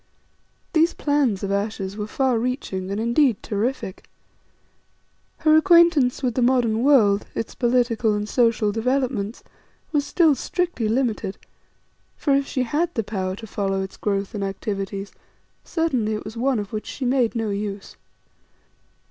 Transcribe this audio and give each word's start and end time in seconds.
These 0.73 0.95
plans 0.95 1.43
of 1.43 1.51
Ayesha's 1.51 1.95
were 1.95 2.07
far 2.07 2.39
reaching 2.39 2.89
and 2.89 2.99
indeed 2.99 3.43
terrific. 3.43 4.09
Her 5.45 5.55
acquaintance 5.55 6.23
with 6.23 6.33
the 6.33 6.41
modern 6.41 6.81
world, 6.81 7.27
its 7.35 7.53
political 7.53 8.15
and 8.15 8.27
social 8.27 8.71
developments, 8.71 9.43
was 9.91 10.03
still 10.03 10.33
strictly 10.33 10.87
limited; 10.87 11.37
for 12.17 12.33
if 12.33 12.47
she 12.47 12.63
had 12.63 12.91
the 12.95 13.03
power 13.03 13.35
to 13.35 13.45
follow 13.45 13.83
its 13.83 13.95
growth 13.95 14.33
and 14.33 14.43
activities, 14.43 15.11
certainly 15.63 16.15
it 16.15 16.25
was 16.25 16.35
one 16.35 16.57
of 16.57 16.73
which 16.73 16.87
she 16.87 17.05
made 17.05 17.35
no 17.35 17.51
use. 17.51 17.95